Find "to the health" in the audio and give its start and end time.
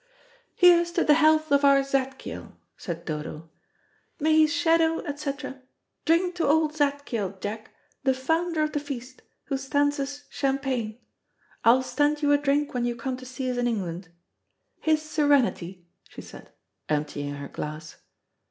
0.93-1.51